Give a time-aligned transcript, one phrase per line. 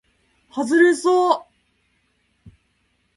[0.49, 2.51] はずれそう